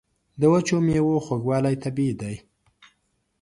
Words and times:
د 0.39 0.41
وچو 0.53 0.77
میوو 0.87 1.23
خوږوالی 1.25 1.75
طبیعي 1.83 2.13
دی. 2.21 2.35